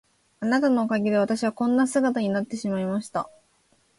[0.39, 3.29] あなたのおかげで私はこんな姿になってしまいました。